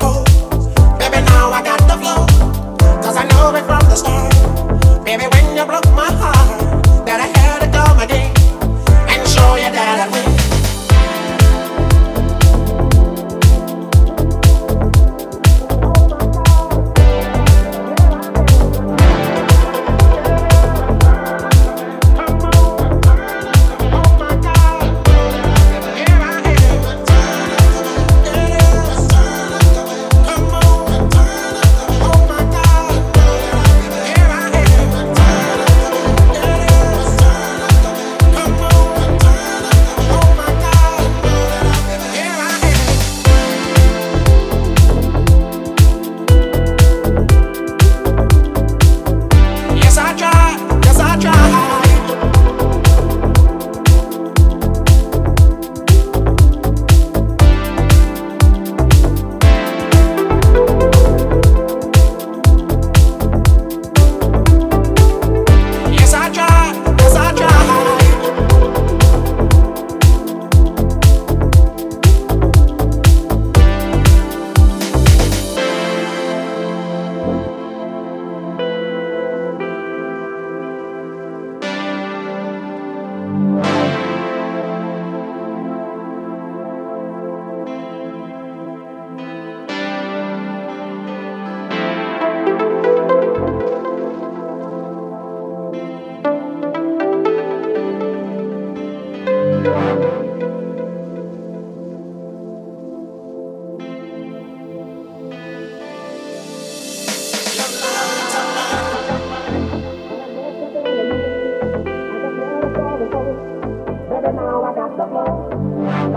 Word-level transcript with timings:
Oh. 0.00 0.27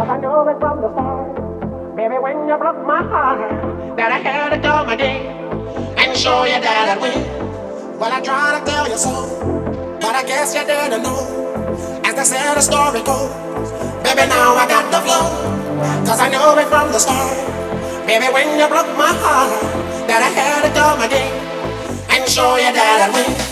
Cause 0.02 0.10
I 0.10 0.18
know 0.18 0.42
it 0.50 0.58
from 0.58 0.82
the 0.82 0.90
start. 0.98 1.96
Baby, 1.96 2.18
when 2.18 2.50
you 2.50 2.58
broke 2.58 2.82
my 2.88 3.06
heart, 3.06 3.38
that 3.98 4.12
I 4.12 4.18
had 4.18 4.50
to 4.50 4.58
come 4.58 4.90
again 4.90 5.30
and 5.96 6.18
show 6.18 6.42
you 6.44 6.58
that 6.58 6.90
I 6.90 6.98
win. 6.98 7.22
Well, 8.00 8.10
I 8.10 8.20
tried 8.20 8.58
to 8.58 8.66
tell 8.66 8.90
you 8.90 8.98
so, 8.98 9.30
but 10.02 10.16
I 10.16 10.24
guess 10.26 10.56
you 10.56 10.66
didn't 10.66 11.04
know. 11.04 12.02
As 12.02 12.16
the 12.16 12.26
said, 12.26 12.56
the 12.56 12.62
story 12.62 13.06
goes. 13.06 13.30
Baby, 14.02 14.26
now 14.26 14.58
I 14.58 14.66
got 14.66 14.90
the 14.90 15.06
flow. 15.06 15.30
Cause 16.10 16.20
I 16.20 16.30
know 16.34 16.58
it 16.58 16.66
from 16.66 16.92
the 16.92 16.98
start. 16.98 17.38
Baby, 18.08 18.26
when 18.34 18.58
you 18.58 18.66
broke 18.74 18.90
my 18.98 19.14
heart, 19.22 19.54
that 20.10 20.26
I 20.26 20.32
had 20.34 20.66
to 20.66 20.72
come 20.74 21.02
again 21.06 21.30
and 22.10 22.28
show 22.28 22.56
you 22.56 22.74
that 22.74 23.06
I 23.06 23.14
win. 23.14 23.51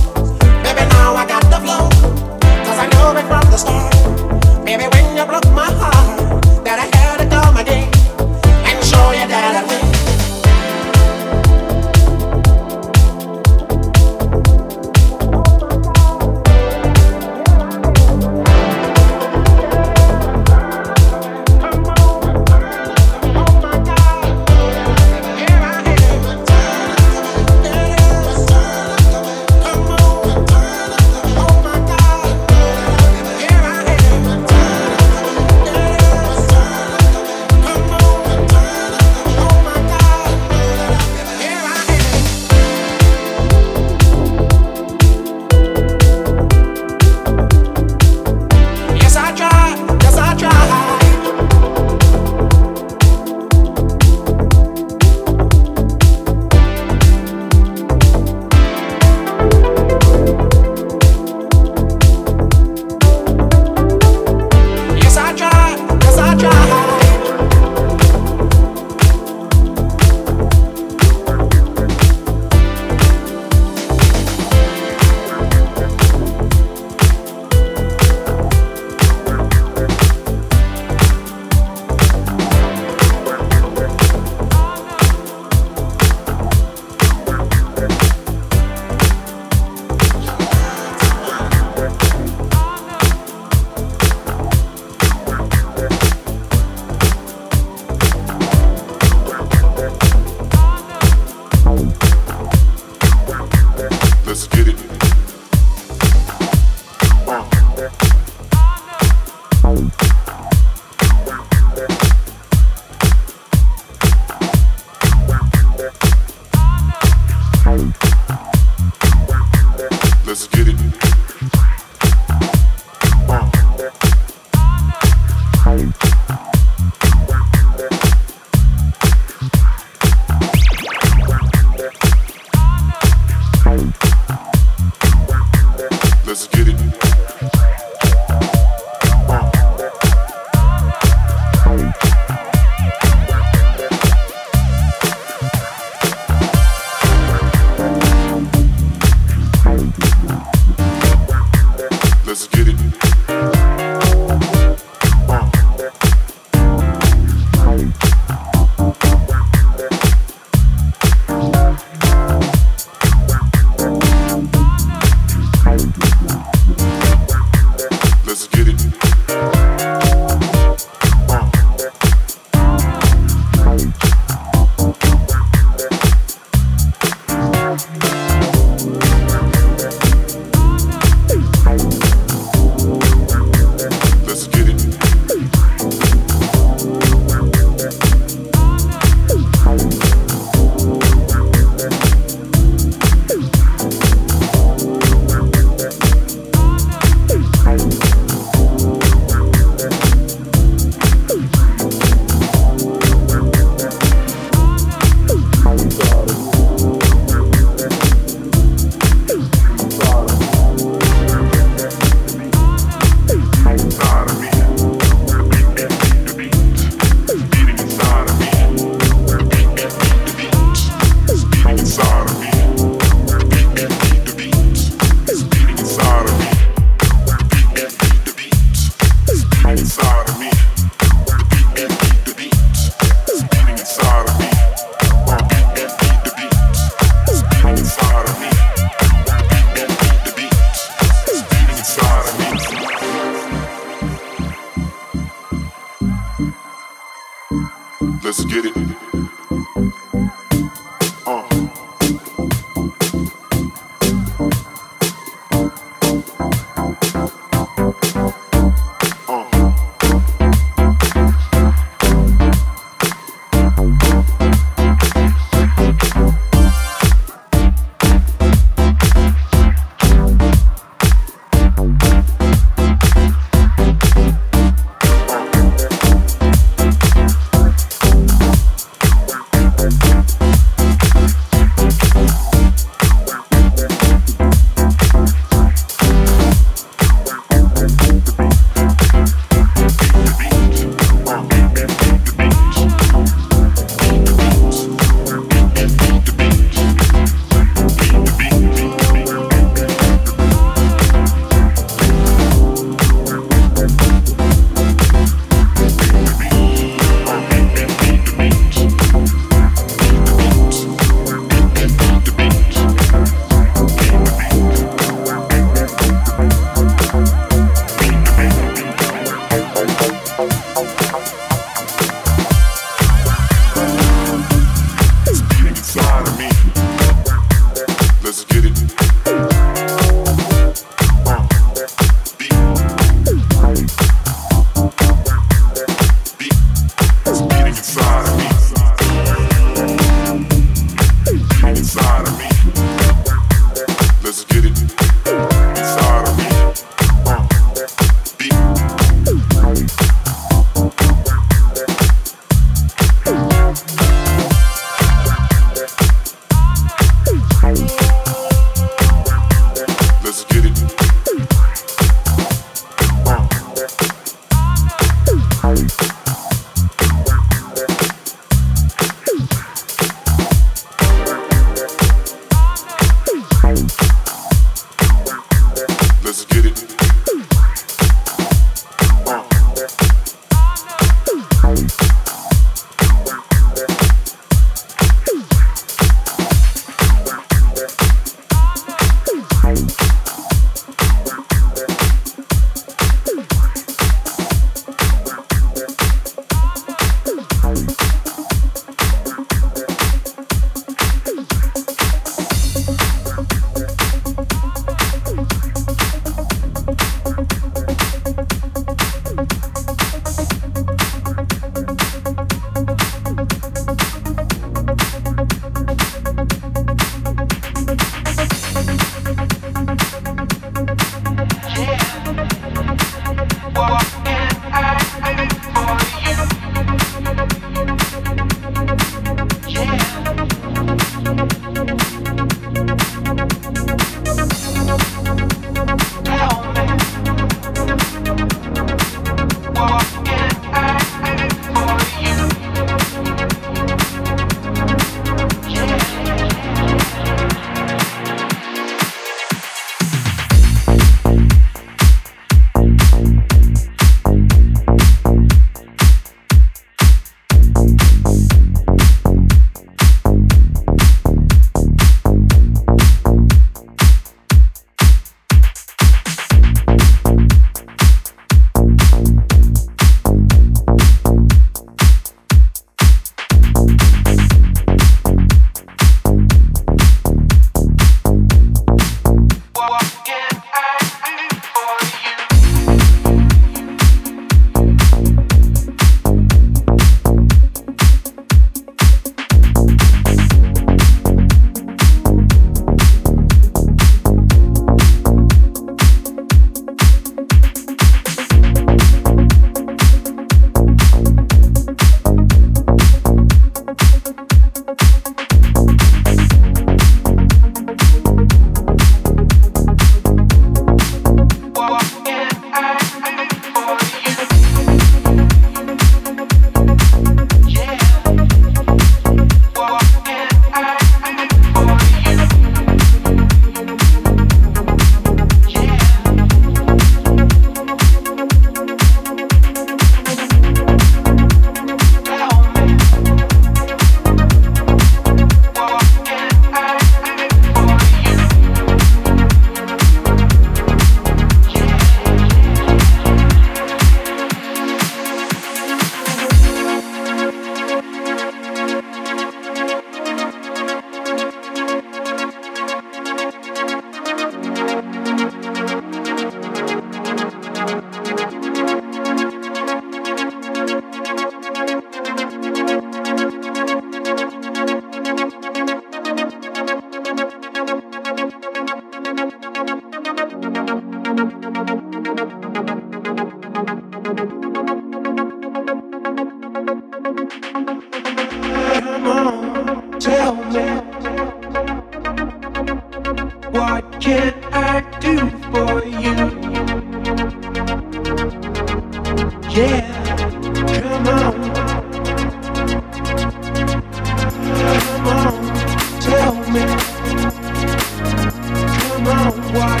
why 599.73 600.00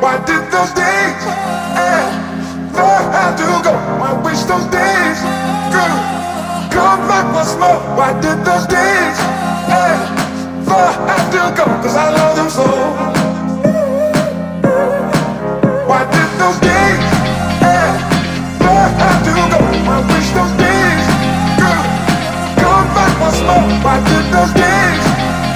Why 0.00 0.16
did 0.24 0.48
those 0.50 0.72
days 0.72 1.20
ever 1.76 2.80
eh, 2.80 3.12
have 3.12 3.36
to 3.36 3.44
go? 3.60 3.76
I 4.00 4.16
wish 4.24 4.40
those 4.48 4.64
days 4.72 5.20
could 5.68 5.92
come 6.72 7.04
back 7.04 7.28
once 7.36 7.52
more. 7.60 7.76
Why 8.00 8.16
did 8.16 8.40
those 8.40 8.64
days 8.64 9.16
ever 9.68 10.08
eh, 10.72 11.04
have 11.04 11.26
to 11.36 11.42
go? 11.52 11.64
Cause 11.84 11.96
I 12.00 12.08
love 12.16 12.32
them 12.32 12.48
so. 12.48 12.64
Why 15.84 16.00
did 16.08 16.30
those 16.40 16.58
days 16.64 17.04
ever 17.60 18.72
eh, 18.72 18.88
have 19.04 19.20
to 19.20 19.32
go? 19.52 19.60
I 19.84 20.00
wish 20.08 20.28
those 20.32 20.54
days 20.56 21.04
could 21.60 21.84
come 22.56 22.88
back 22.96 23.12
once 23.20 23.40
more. 23.44 23.68
Why 23.84 24.00
did 24.08 24.24
those 24.32 24.52
days 24.56 25.04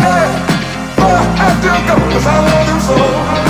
ever 0.04 1.16
have 1.40 1.58
to 1.64 1.72
go? 1.88 1.96
Cause 2.12 2.26
I 2.28 2.36
love 2.44 2.66
them 2.68 2.80
so. 2.84 3.43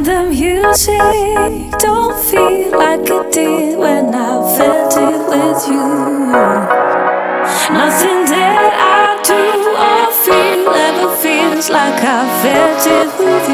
and 0.00 0.06
the 0.06 0.30
music 0.30 1.78
don't 1.78 2.16
feel 2.24 2.78
like 2.78 3.00
it 3.00 3.32
did 3.32 3.78
when 3.78 4.14
I 4.14 4.56
felt 4.56 4.96
it 4.96 5.20
with 5.28 5.68
you. 5.68 5.88
Nothing 7.72 8.24
that 8.32 8.72
I 8.80 9.20
do 9.30 9.42
or 9.88 10.10
feel 10.24 10.68
ever 10.88 11.16
feels 11.16 11.68
like 11.70 12.02
I 12.02 12.22
felt 12.42 12.86
it 12.86 13.08
with 13.18 13.48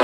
you. 0.00 0.03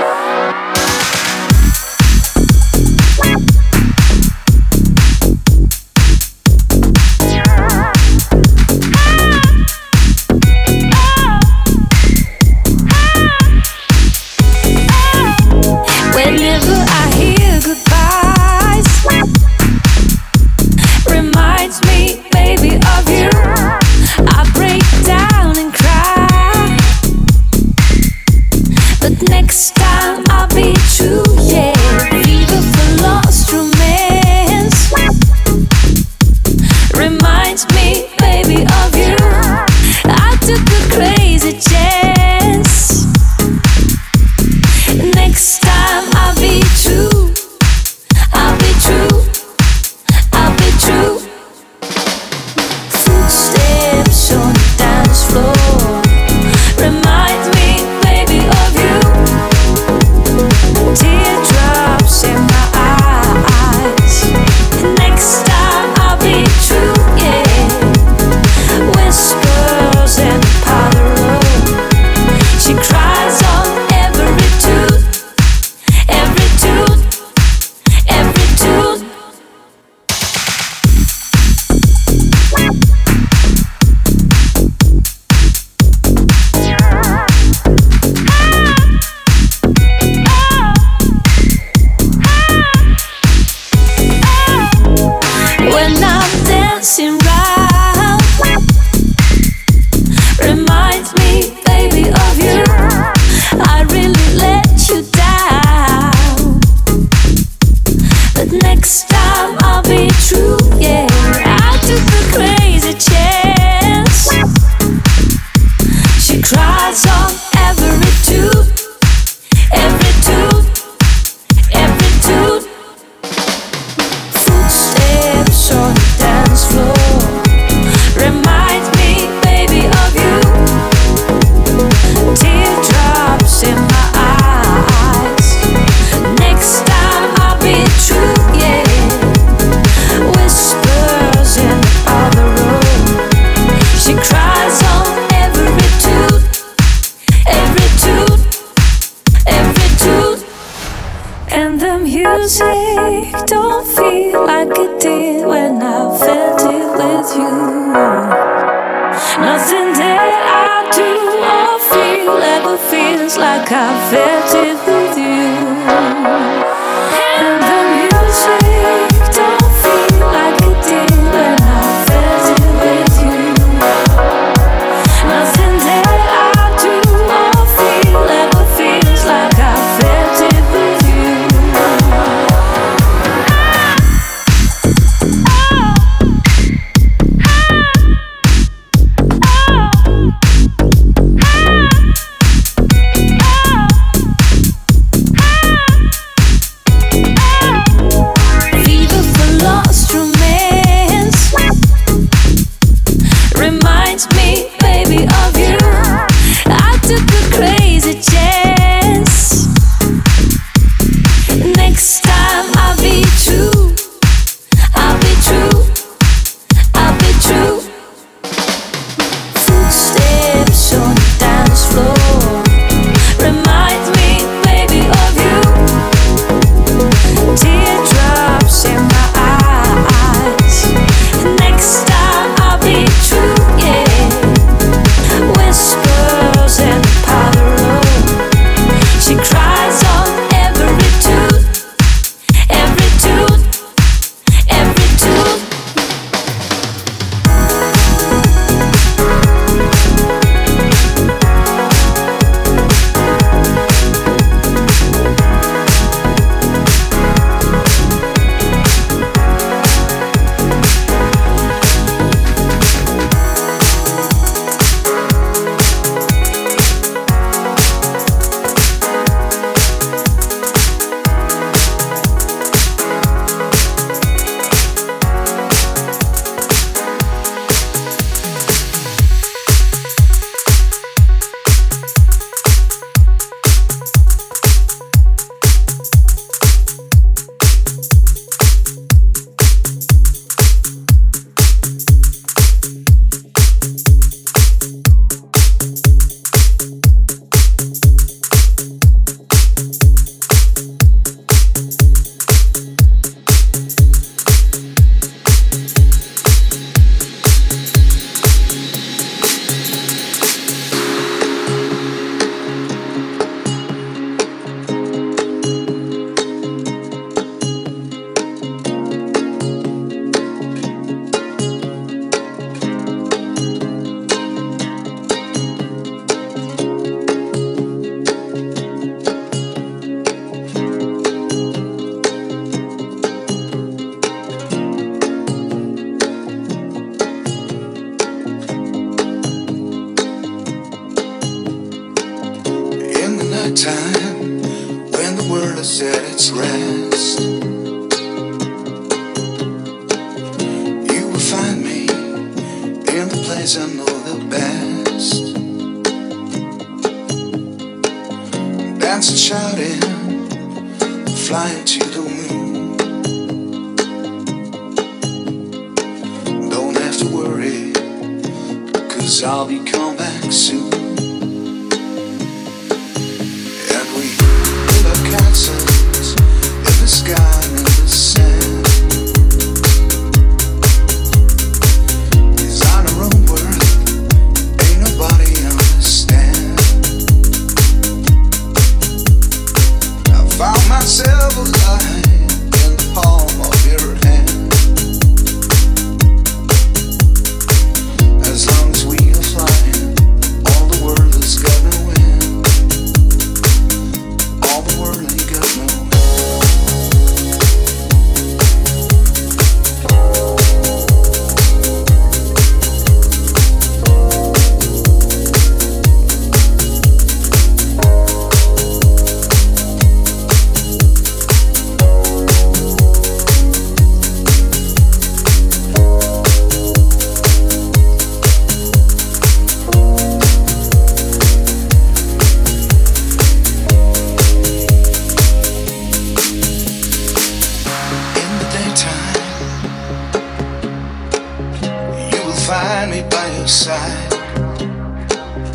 me 443.09 443.21
by 443.29 443.47
your 443.57 443.67
side. 443.67 444.33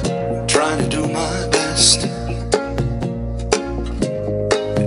I'm 0.06 0.46
trying 0.46 0.78
to 0.78 0.88
do 0.88 1.08
my 1.08 1.48
best. 1.50 2.02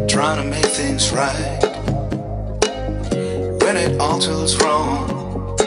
Trying 0.07 0.37
to 0.41 0.47
make 0.49 0.65
things 0.65 1.11
right. 1.11 1.59
When 3.61 3.75
it 3.77 3.99
all 3.99 4.19
turns 4.19 4.55
wrong, 4.61 5.57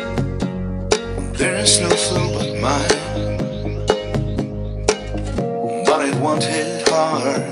there 1.35 1.57
is 1.57 1.81
no 1.81 1.91
fool 1.91 2.33
but 2.39 2.53
mine. 2.61 2.99
But 5.85 6.09
it 6.09 6.15
won't 6.17 6.45
hit 6.45 6.89
hard. 6.89 7.43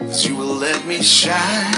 Cause 0.00 0.26
you 0.26 0.36
will 0.36 0.56
let 0.56 0.84
me 0.84 1.02
shine. 1.02 1.72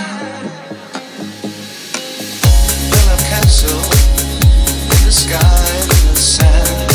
Till 2.91 3.18
Castle 3.28 4.03
sky 5.14 5.38
and 5.38 6.10
the 6.10 6.16
sand. 6.16 6.93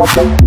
I'll 0.00 0.39